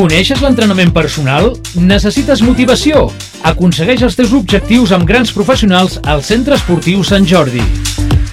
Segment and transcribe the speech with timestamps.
[0.00, 1.50] Coneixes l'entrenament personal?
[1.76, 3.02] Necessites motivació?
[3.50, 7.60] Aconsegueix els teus objectius amb grans professionals al Centre Esportiu Sant Jordi.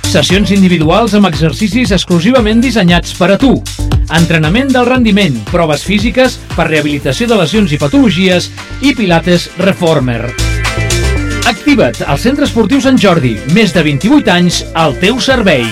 [0.07, 3.51] Sessions individuals amb exercicis exclusivament dissenyats per a tu.
[4.15, 8.47] Entrenament del rendiment, proves físiques per rehabilitació de lesions i patologies
[8.79, 10.23] i pilates reformer.
[11.51, 13.35] Activa't al Centre Esportiu Sant Jordi.
[13.51, 15.67] Més de 28 anys al teu servei.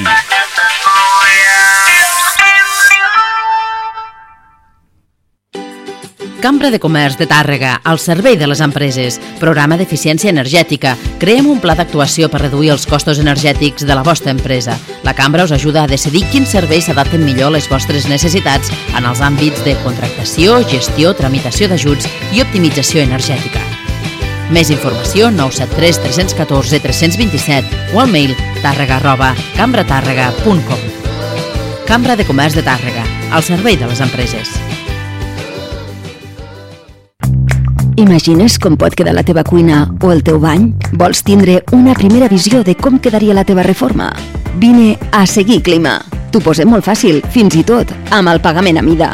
[6.45, 9.15] Cambra de Comerç de Tàrrega, al servei de les empreses.
[9.39, 10.91] Programa d'eficiència energètica.
[11.17, 14.75] Creem un pla d'actuació per reduir els costos energètics de la vostra empresa.
[15.01, 19.09] La Cambra us ajuda a decidir quins serveis s'adapten millor a les vostres necessitats en
[19.09, 22.05] els àmbits de contractació, gestió, tramitació d'ajuts
[22.37, 23.65] i optimització energètica.
[24.53, 30.87] Més informació 973 314 327 o al mail tàrrega arroba cambratàrrega.com
[31.89, 34.53] Cambra de Comerç de Tàrrega, al servei de les empreses.
[37.95, 40.65] Imagines com pot quedar la teva cuina o el teu bany?
[40.99, 44.09] Vols tindre una primera visió de com quedaria la teva reforma?
[44.59, 46.01] Vine a Seguir Clima.
[46.31, 49.13] T'ho posem molt fàcil, fins i tot amb el pagament a mida.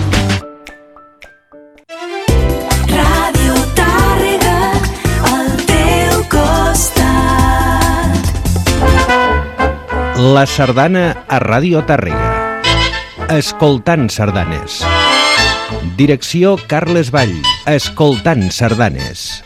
[10.21, 12.59] La sardana a Ràdio Tàrrega.
[13.33, 14.75] Escoltant sardanes.
[15.97, 17.31] Direcció Carles Vall.
[17.65, 19.41] Escoltant sardanes.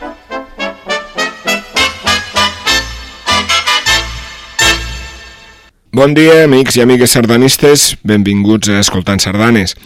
[5.96, 9.78] Bon dia, amics i amigues sardanistes, benvinguts a Escoltant Sardanes.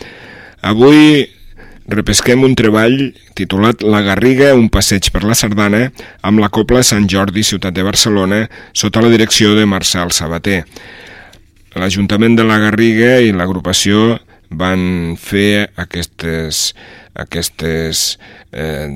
[0.59, 1.29] Avui
[1.89, 2.97] repesquem un treball
[3.39, 5.87] titulat La Garriga, un passeig per la sardana,
[6.27, 10.65] amb la Copla Sant Jordi, ciutat de Barcelona, sota la direcció de Marcel Sabater.
[11.79, 14.19] L'Ajuntament de la Garriga i l'agrupació
[14.51, 16.75] van fer aquestes,
[17.15, 18.19] aquestes,
[18.53, 18.91] eh,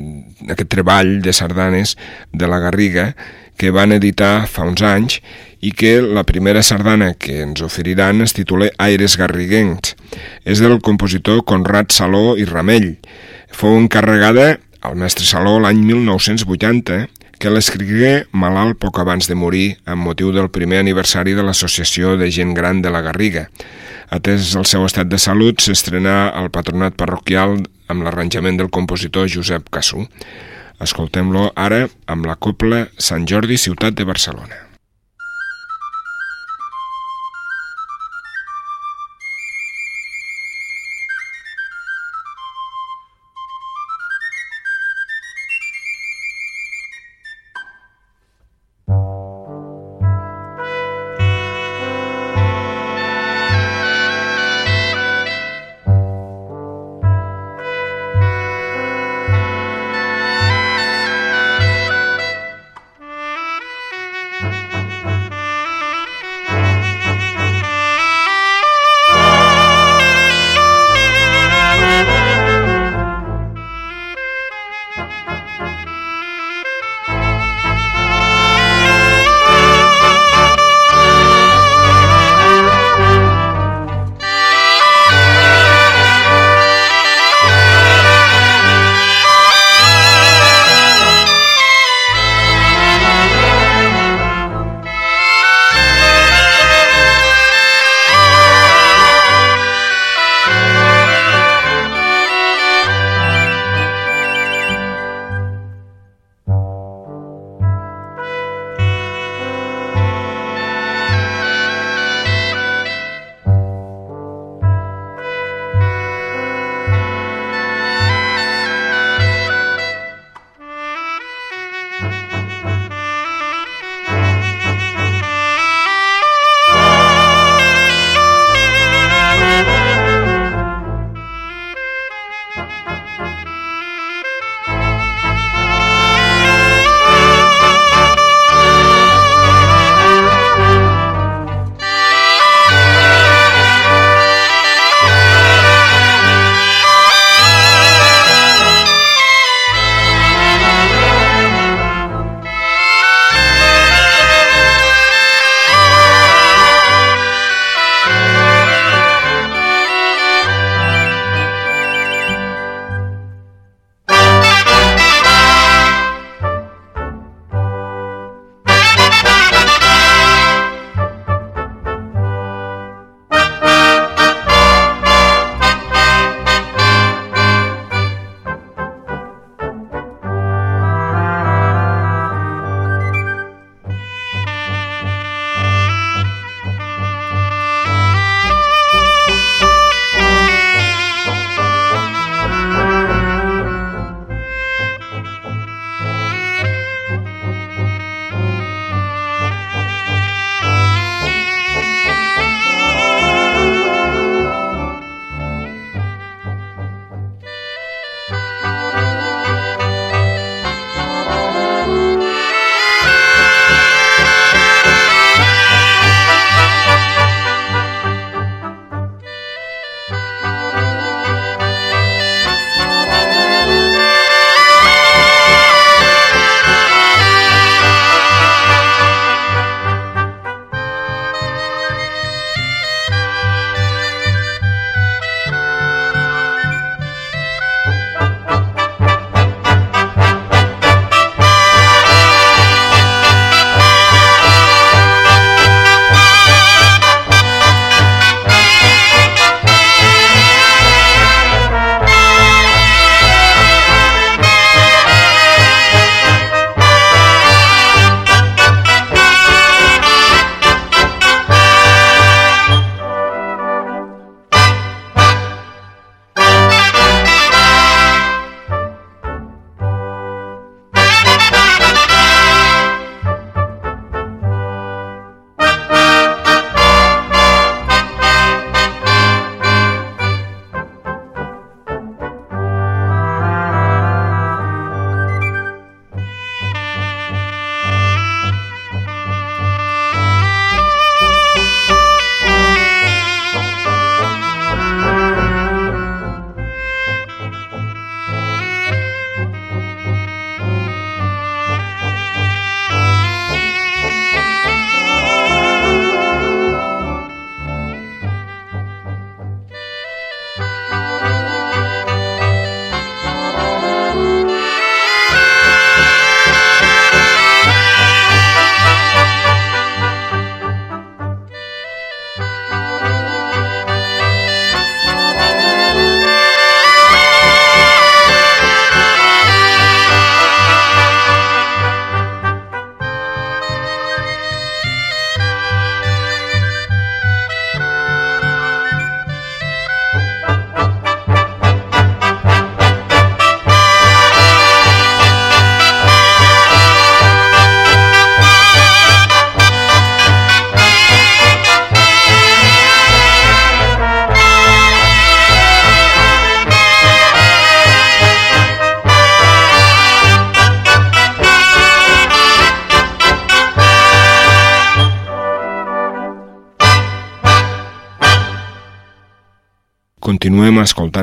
[0.51, 1.97] aquest treball de sardanes
[2.33, 3.12] de la Garriga
[3.56, 5.21] que van editar fa uns anys
[5.64, 9.94] i que la primera sardana que ens oferiran es titula Aires Garriguencs.
[10.44, 12.98] És del compositor Conrad Saló i Ramell.
[13.48, 16.98] Fou encarregada al mestre Saló l'any 1980
[17.41, 22.28] que l'escrigué malalt poc abans de morir amb motiu del primer aniversari de l'Associació de
[22.30, 23.47] Gent Gran de la Garriga.
[24.12, 27.56] Atès el seu estat de salut, s'estrenà al patronat parroquial
[27.88, 30.04] amb l'arranjament del compositor Josep Cassú.
[30.84, 34.73] Escoltem-lo ara amb la copla Sant Jordi, ciutat de Barcelona.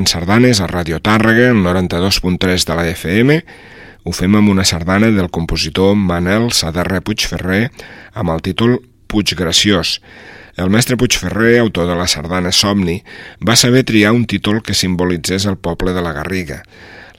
[0.02, 3.36] Escoltant sardanes a Radio Tàrrega, en 92.3 de la FM.
[4.04, 7.70] Ho fem amb una sardana del compositor Manel Sadarra Puigferrer
[8.18, 10.00] amb el títol Puig Graciós.
[10.58, 13.04] El mestre Puigferrer, autor de la sardana Somni,
[13.46, 16.64] va saber triar un títol que simbolitzés el poble de la Garriga.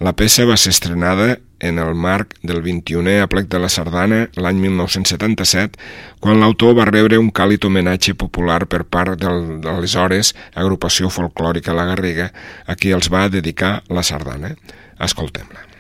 [0.01, 4.61] La peça va ser estrenada en el marc del 21è aplec de la Sardana l'any
[4.67, 5.79] 1977,
[6.21, 11.77] quan l'autor va rebre un càlid homenatge popular per part del, de l'aleshores agrupació folclòrica
[11.77, 12.33] La Garriga,
[12.67, 14.57] a qui els va dedicar la sardana.
[15.03, 15.72] Escoltem-la.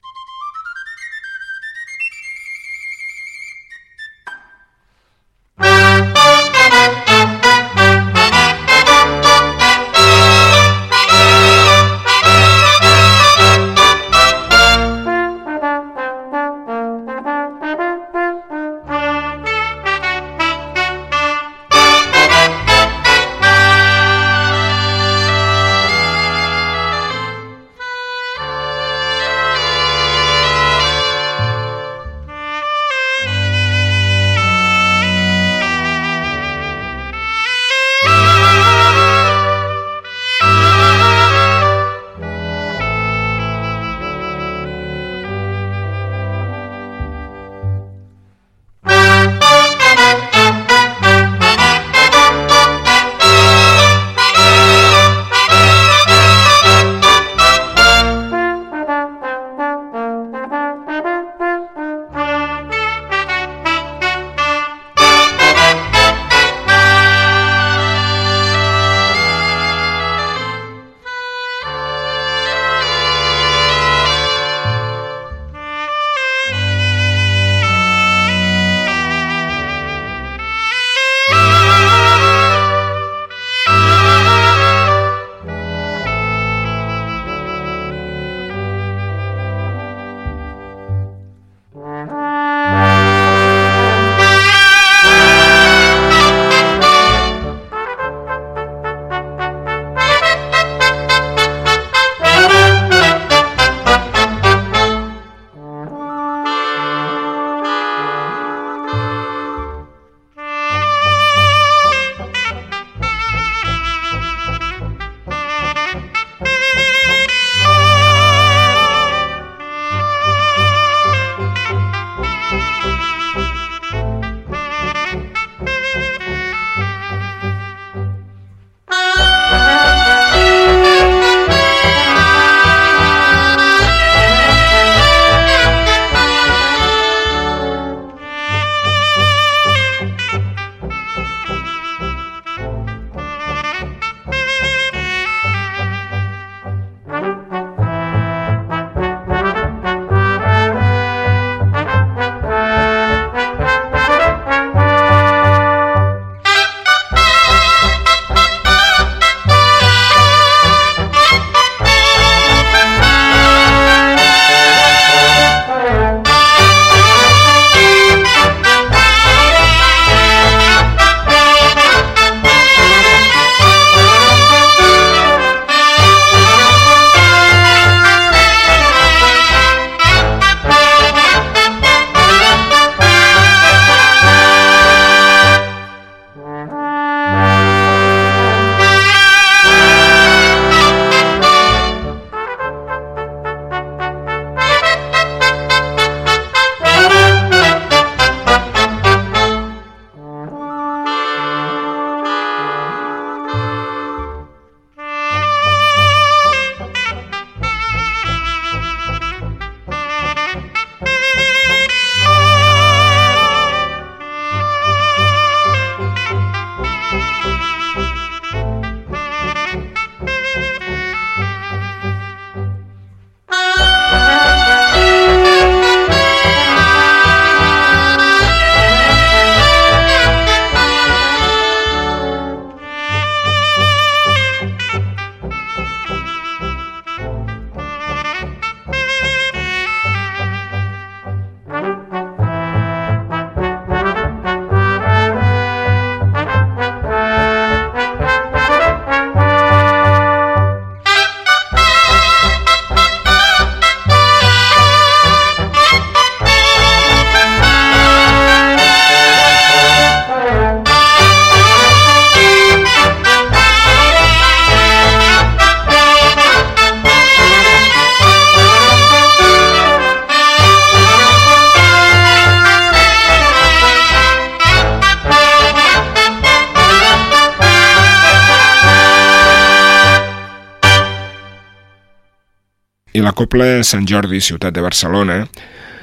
[283.42, 285.40] Copla Sant Jordi, ciutat de Barcelona,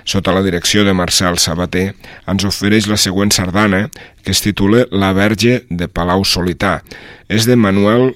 [0.03, 1.93] sota la direcció de Marcel Sabater,
[2.27, 3.85] ens ofereix la següent sardana
[4.25, 6.81] que es titula La Verge de Palau Solità.
[7.31, 8.09] És de Manuel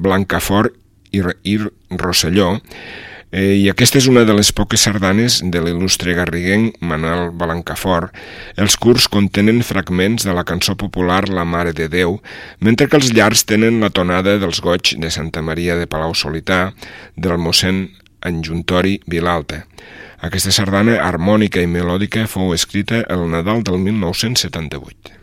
[0.00, 0.72] Blancafort
[1.12, 1.58] i, i
[2.00, 2.54] Rosselló,
[3.32, 8.12] Eh, I aquesta és una de les poques sardanes de l'il·lustre garriguenc Manuel Blancafort.
[8.60, 12.18] Els curts contenen fragments de la cançó popular La Mare de Déu,
[12.60, 16.74] mentre que els llargs tenen la tonada dels goig de Santa Maria de Palau Solità,
[17.16, 17.86] del mossèn
[18.28, 19.64] Enjuntori Vilalta.
[20.22, 25.21] Aquesta sardana harmònica i melòdica fou escrita el Nadal del 1978.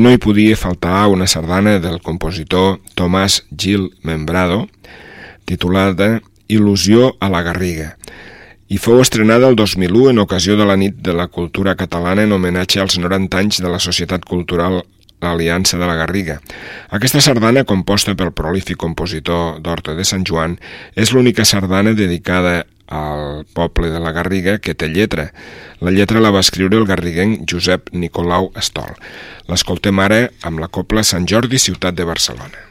[0.00, 4.62] No hi podia faltar una sardana del compositor Tomàs Gil Membrado,
[5.44, 7.90] titulada Il·lusió a la Garriga,
[8.72, 12.32] i fou estrenada el 2001 en ocasió de la nit de la cultura catalana en
[12.32, 14.80] homenatge als 90 anys de la Societat Cultural
[15.20, 16.38] l'Aliança de la Garriga.
[16.88, 20.56] Aquesta sardana, composta pel prolífic compositor d'Horta de Sant Joan,
[20.96, 25.30] és l'única sardana dedicada al poble de la Garriga que té lletra.
[25.80, 28.98] La lletra la va escriure el garriguenc Josep Nicolau Estol.
[29.48, 32.69] L'escoltem ara amb la copla Sant Jordi, ciutat de Barcelona.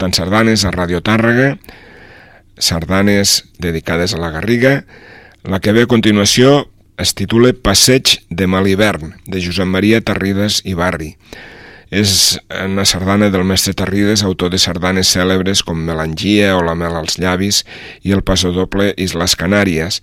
[0.00, 1.58] Escoltant sardanes a Radio Tàrrega,
[2.56, 4.86] sardanes dedicades a la Garriga.
[5.44, 10.72] La que ve a continuació es titula Passeig de Malhivern, de Josep Maria Tarrides i
[10.72, 11.18] Barri.
[11.92, 16.96] És una sardana del mestre Tarrides, autor de sardanes cèlebres com Melangia o La mel
[16.96, 17.66] als llavis
[18.00, 20.00] i el passadoble Islas Canàries,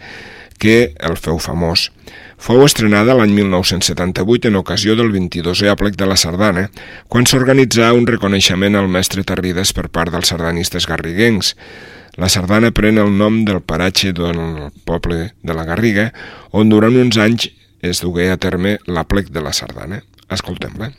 [0.62, 1.90] que el feu famós.
[2.38, 6.68] Fou estrenada l'any 1978 en ocasió del 22è aplec de la sardana,
[7.10, 11.56] quan s'organitzà un reconeixement al mestre Tarrides per part dels sardanistes garriguencs.
[12.22, 16.12] La sardana pren el nom del paratge del poble de la Garriga,
[16.54, 17.50] on durant uns anys
[17.82, 20.02] es dugué a terme l'aplec de la sardana.
[20.30, 20.94] Escoltem-la.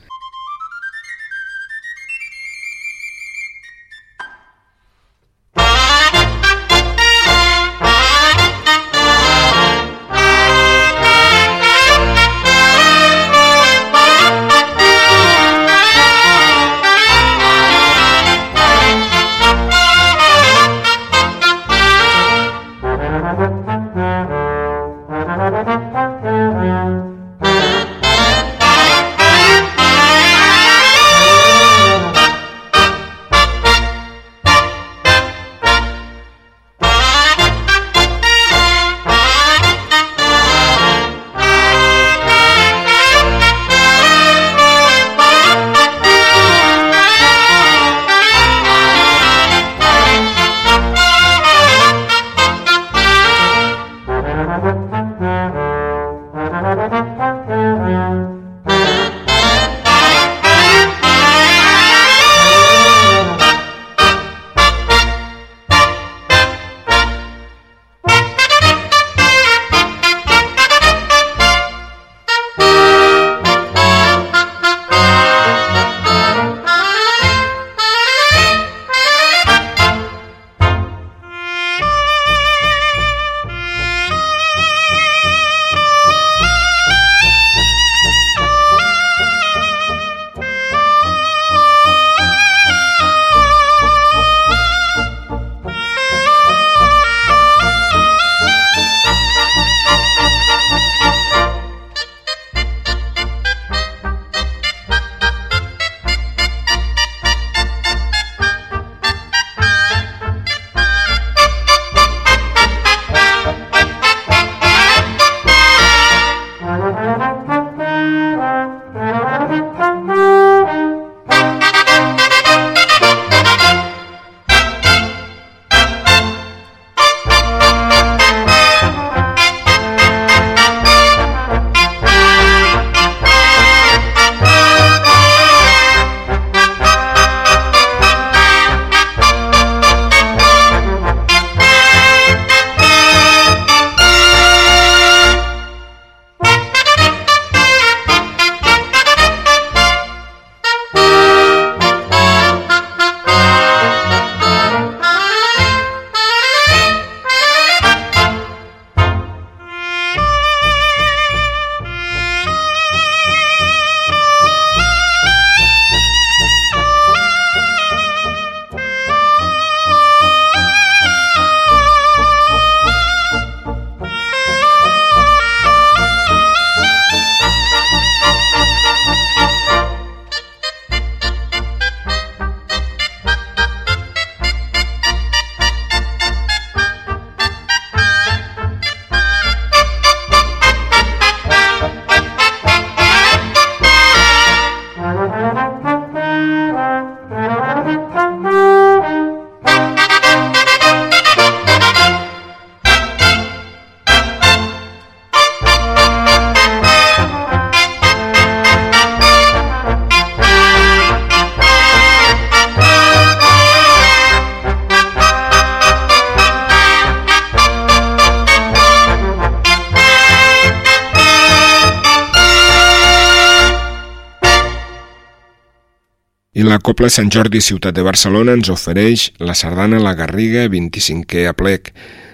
[226.59, 231.45] I la Copla Sant Jordi Ciutat de Barcelona ens ofereix la sardana La Garriga 25è
[231.47, 231.93] aplec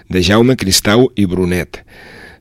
[0.09, 1.77] de Jaume Cristau i Brunet.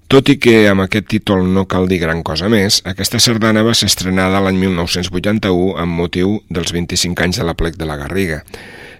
[0.08, 3.76] Tot i que amb aquest títol no cal dir gran cosa més, aquesta sardana va
[3.76, 8.40] ser estrenada l'any 1981 amb motiu dels 25 anys de l'aplec de la Garriga.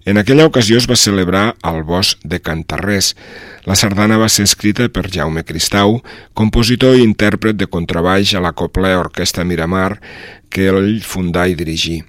[0.04, 3.14] En aquella ocasió es va celebrar al bosc de Cantarrés.
[3.64, 6.02] La sardana va ser escrita per Jaume Cristau,
[6.36, 9.94] compositor i intèrpret de contrabaix a la Copla Orquestra Miramar,
[10.52, 12.02] que ell fundà i dirigí.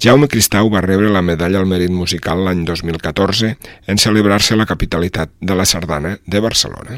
[0.00, 3.50] Jaume Cristau va rebre la medalla al mèrit musical l'any 2014
[3.92, 6.96] en celebrar-se la capitalitat de la sardana de Barcelona.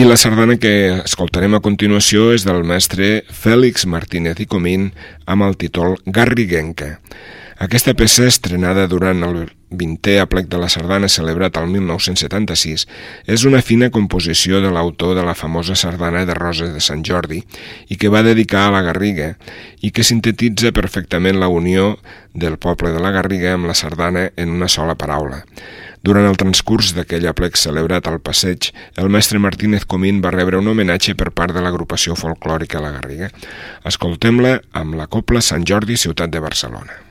[0.00, 0.70] I la sardana que
[1.04, 4.86] escoltarem a continuació és del mestre Fèlix Martínez i Comín
[5.28, 6.94] amb el títol Garriguenca.
[7.60, 9.42] Aquesta peça, estrenada durant el
[9.76, 12.86] 20è aplec de la sardana celebrat al 1976,
[13.28, 17.42] és una fina composició de l'autor de la famosa sardana de Roses de Sant Jordi
[17.92, 19.34] i que va dedicar a la Garriga
[19.84, 21.98] i que sintetitza perfectament la unió
[22.32, 25.44] del poble de la Garriga amb la sardana en una sola paraula.
[26.00, 30.72] Durant el transcurs d'aquell aplec celebrat al passeig, el mestre Martínez Comín va rebre un
[30.72, 33.28] homenatge per part de l'agrupació folclòrica La Garriga.
[33.84, 37.09] Escoltem-la amb la Copla Sant Jordi, ciutat de Barcelona.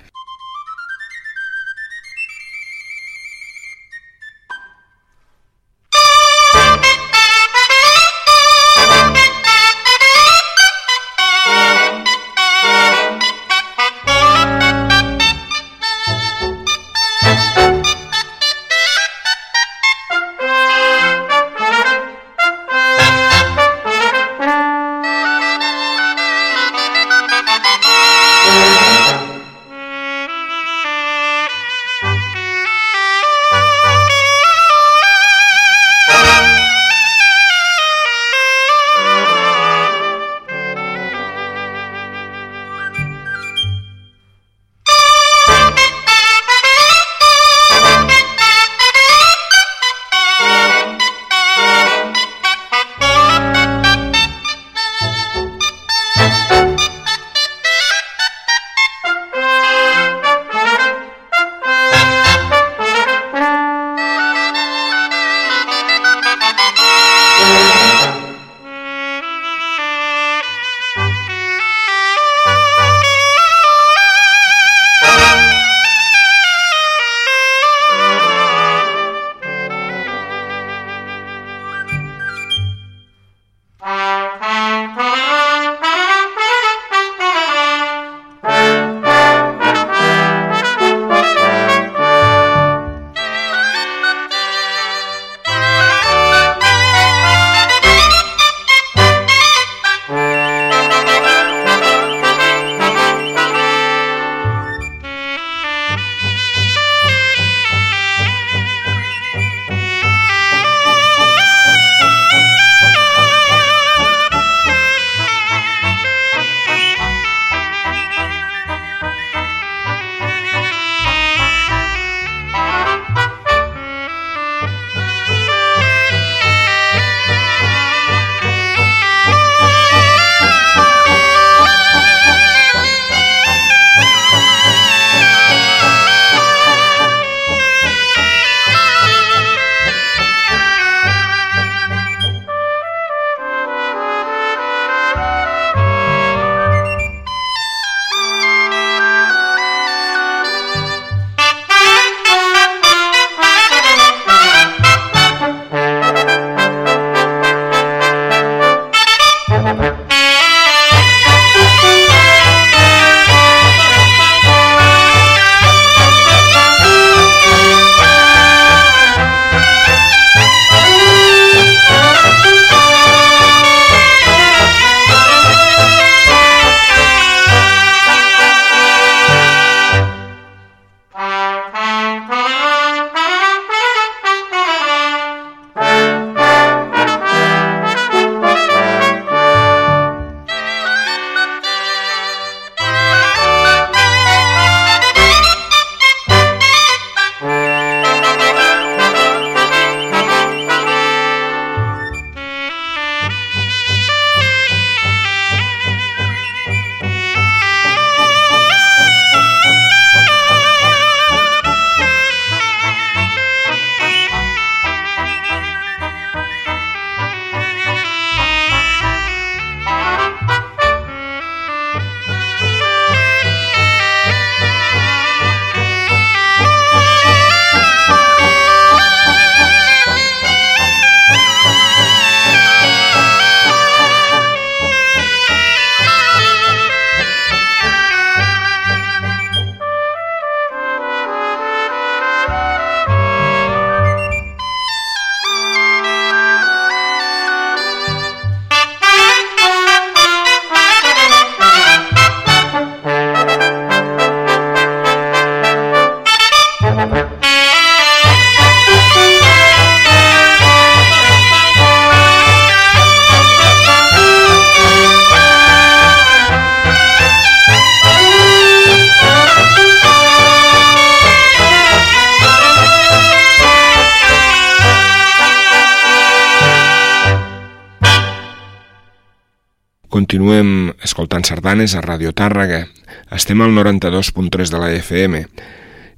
[281.70, 282.88] Sardanes a Radio Tàrrega.
[283.30, 285.42] Estem al 92.3 de la FM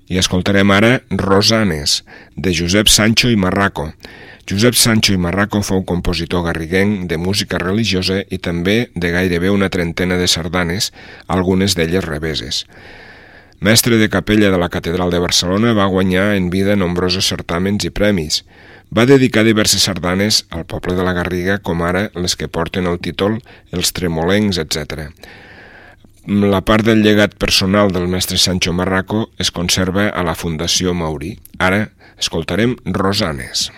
[0.07, 2.05] i escoltarem ara Rosanes,
[2.37, 3.89] de Josep Sancho i Marraco.
[4.47, 9.67] Josep Sancho i Marraco fou compositor garriguenc de música religiosa i també de gairebé una
[9.67, 10.93] trentena de sardanes,
[11.27, 12.63] algunes d'elles rebeses.
[13.59, 17.91] Mestre de capella de la Catedral de Barcelona, va guanyar en vida nombrosos certàmens i
[17.91, 18.45] premis.
[18.91, 22.99] Va dedicar diverses sardanes al poble de la Garriga, com ara les que porten el
[22.99, 23.37] títol
[23.71, 25.07] Els Tremolencs, etc.
[26.27, 31.37] La part del llegat personal del mestre Sancho Marraco es conserva a la Fundació Maurí.
[31.57, 31.85] Ara
[32.19, 33.69] escoltarem Rosanes.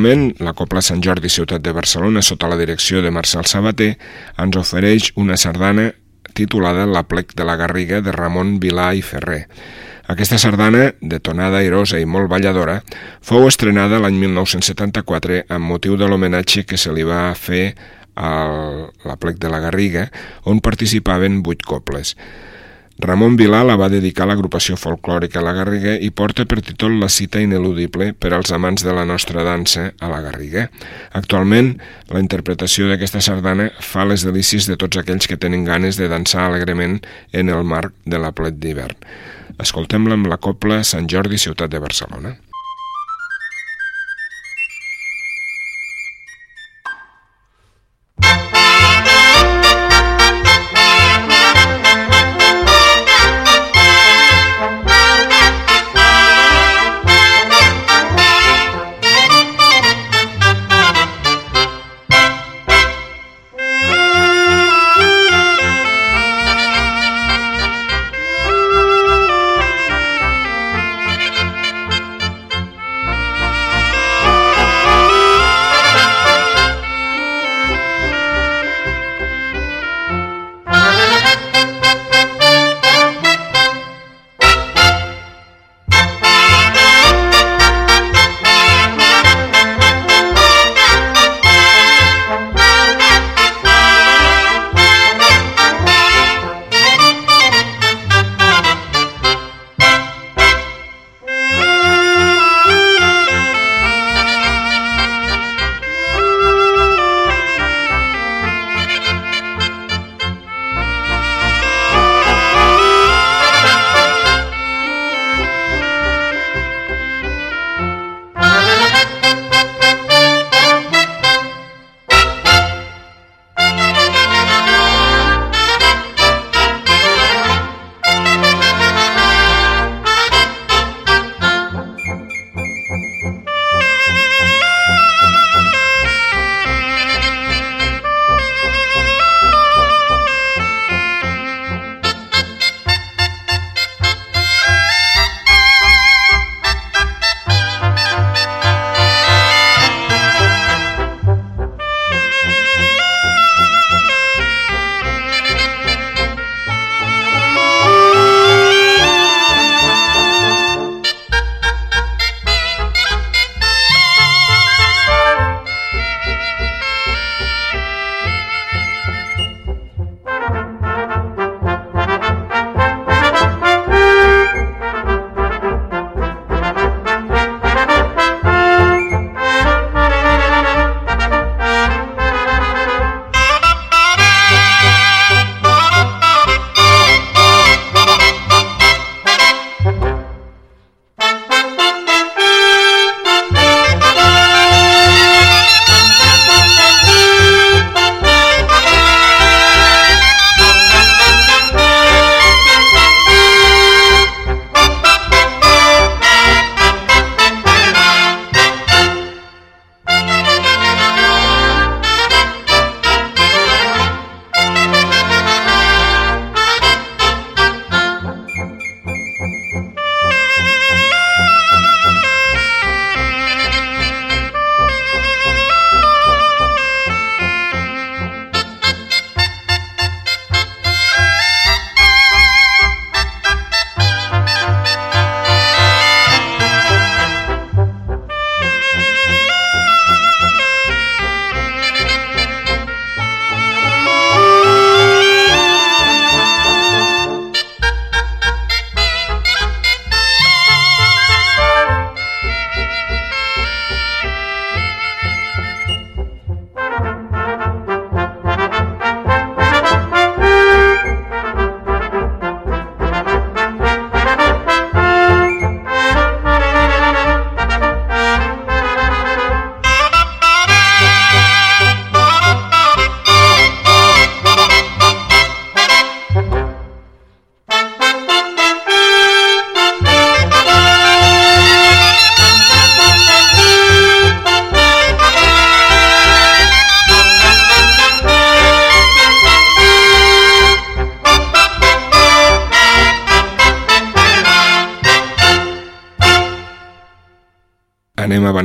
[0.00, 3.90] Novament, la Copla Sant Jordi Ciutat de Barcelona, sota la direcció de Marcel Sabater,
[4.40, 5.90] ens ofereix una sardana
[6.32, 9.42] titulada La plec de la Garriga de Ramon Vilà i Ferrer.
[10.08, 12.78] Aquesta sardana, de tonada airosa i molt balladora,
[13.20, 17.74] fou estrenada l'any 1974 amb motiu de l'homenatge que se li va fer
[18.16, 18.32] a
[19.04, 20.08] la plec de la Garriga,
[20.48, 22.16] on participaven vuit cobles.
[23.00, 27.08] Ramon Vilà la va dedicar a l'agrupació folclòrica La Garriga i porta per títol La
[27.08, 30.66] cita ineludible per als amants de la nostra dansa a La Garriga.
[31.16, 31.72] Actualment,
[32.12, 36.44] la interpretació d'aquesta sardana fa les delícies de tots aquells que tenen ganes de dansar
[36.50, 37.00] alegrement
[37.32, 39.00] en el marc de la plet d'hivern.
[39.56, 42.36] Escoltem-la amb la copla Sant Jordi, ciutat de Barcelona.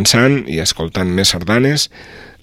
[0.05, 1.87] Avançant i escoltant més sardanes.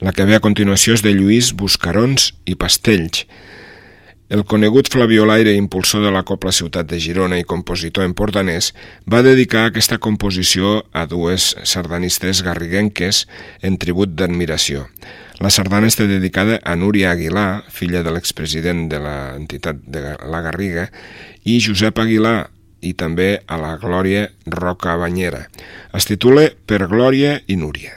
[0.02, 3.20] La que ve a continuació és de Lluís Buscarons i Pastells.
[4.34, 8.72] El conegut flaviolaire impulsor de la Copla Ciutat de Girona i compositor empordanès
[9.06, 13.28] va dedicar aquesta composició a dues sardanistes garriguenques
[13.62, 14.88] en tribut d'admiració.
[15.38, 20.88] La sardana està dedicada a Núria Aguilar, filla de l'expresident de l'entitat de la Garriga,
[21.46, 22.48] i Josep Aguilar,
[22.82, 25.46] i també a la Glòria Roca Banyera.
[25.94, 27.94] Es titula Per Glòria i Núria.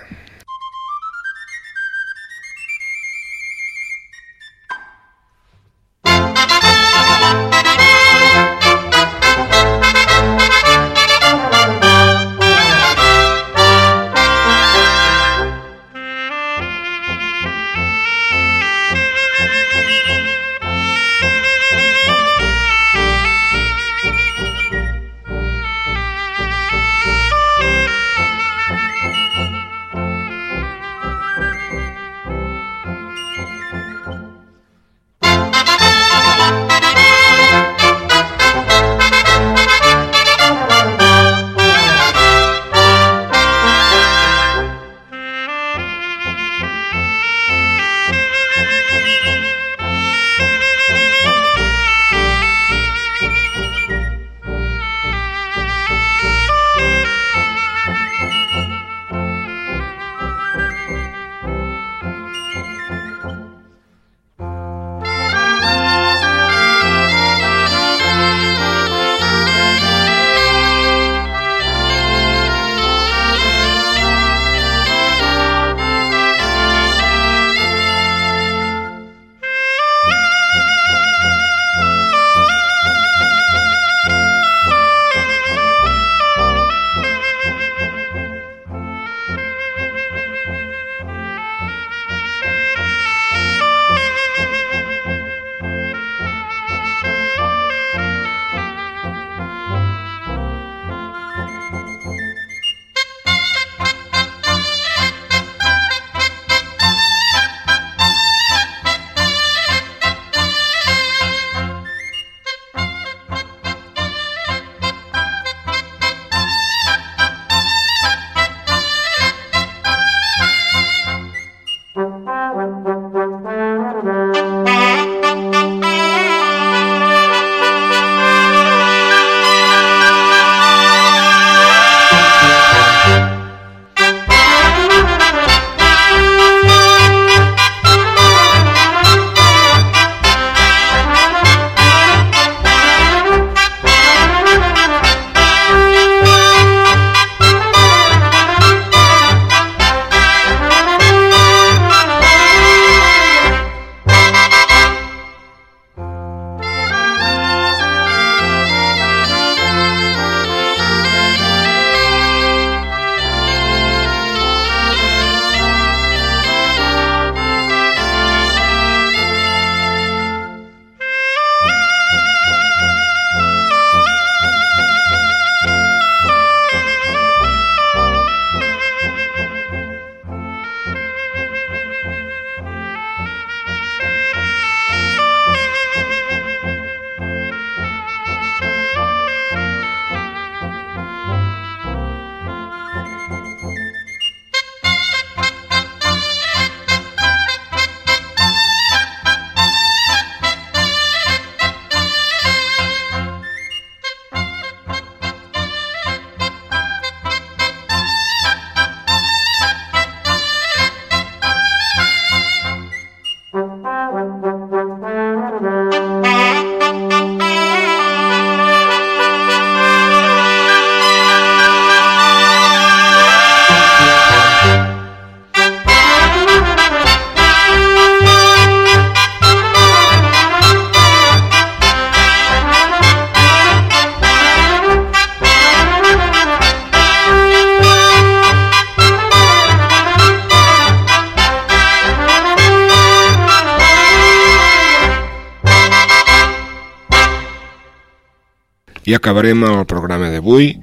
[249.16, 250.74] Acabarem el programa d'avui,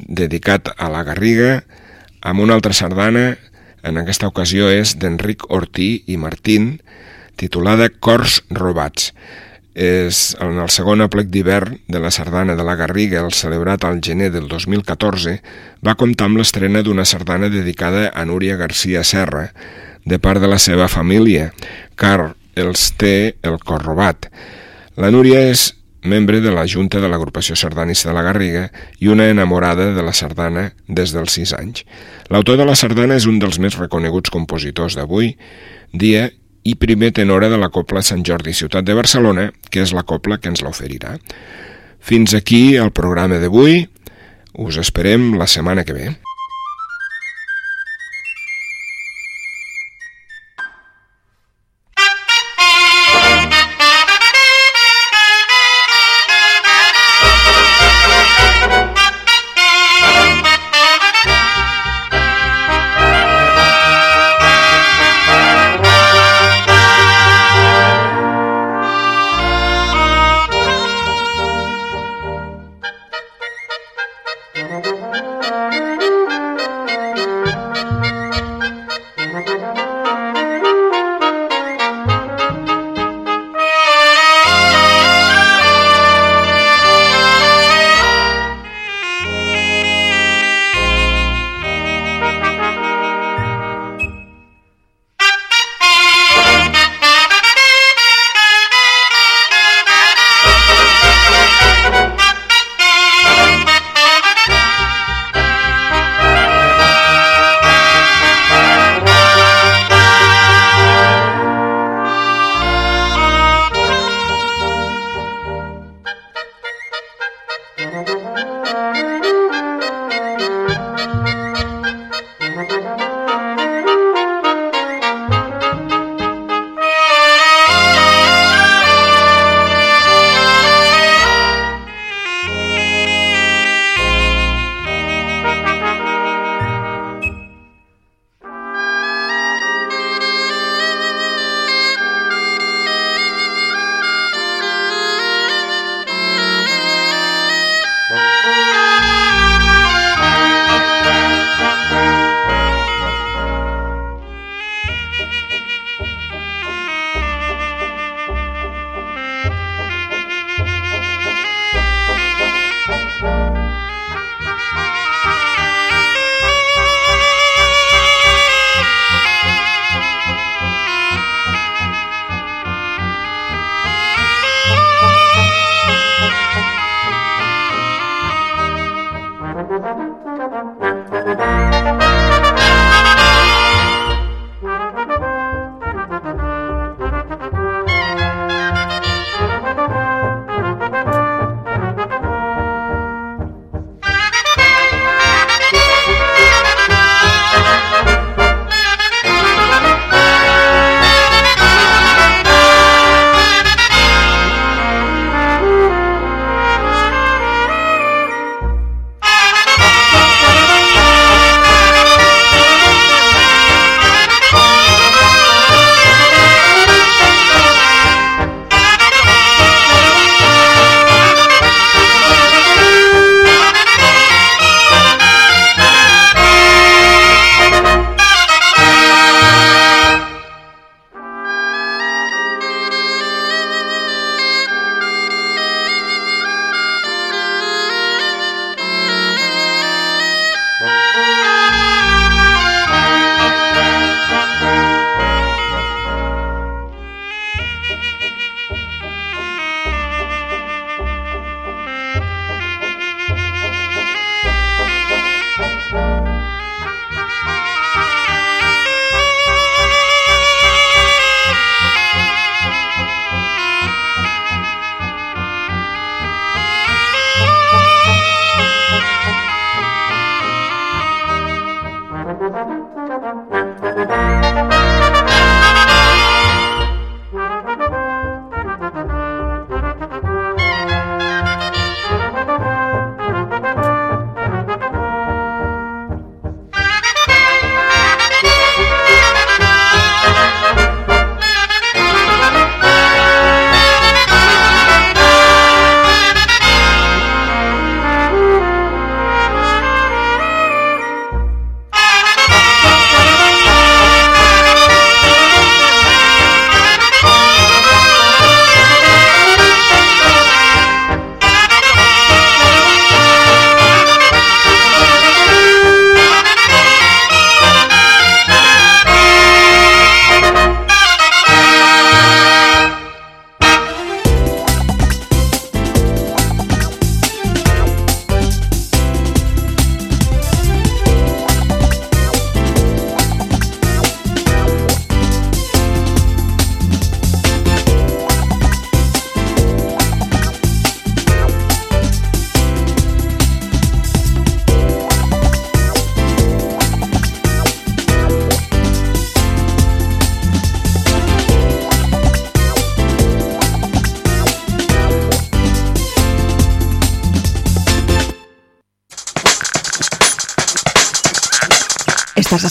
[0.00, 1.58] dedicat a la Garriga,
[2.24, 3.34] amb una altra sardana,
[3.84, 6.78] en aquesta ocasió és d'Enric Ortí i Martín,
[7.36, 9.12] titulada Cors robats.
[9.76, 14.00] És en el segon aplec d'hivern de la sardana de la Garriga, el celebrat al
[14.00, 15.36] gener del 2014,
[15.84, 19.50] va comptar amb l'estrena d'una sardana dedicada a Núria Garcia Serra,
[20.06, 21.50] de part de la seva família,
[21.94, 24.30] car els té el cor robat.
[24.96, 25.74] La Núria és
[26.06, 28.66] membre de la Junta de l'Agrupació Sardanista de la Garriga
[29.02, 31.84] i una enamorada de la sardana des dels 6 anys.
[32.30, 35.34] L'autor de la sardana és un dels més reconeguts compositors d'avui,
[35.92, 36.28] dia
[36.66, 40.40] i primer tenora de la Copla Sant Jordi Ciutat de Barcelona, que és la copla
[40.40, 41.14] que ens l'oferirà.
[42.02, 43.84] Fins aquí el programa d'avui.
[44.62, 46.08] Us esperem la setmana que ve.
[74.56, 76.05] Thank you.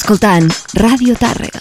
[0.05, 1.54] Escoltant Ràdio Tàrrega.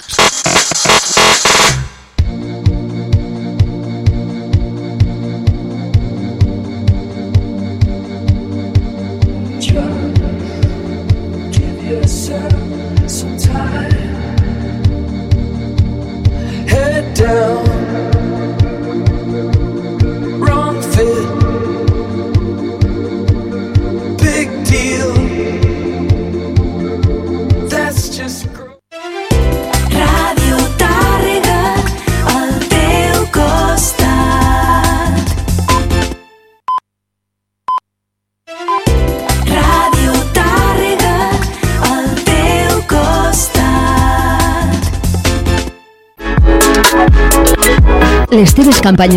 [48.85, 48.93] Costat.
[48.93, 49.13] Les teves campanyes